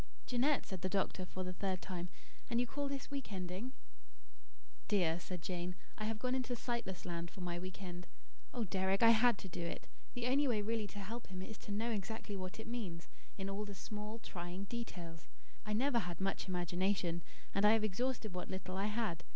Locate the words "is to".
11.43-11.71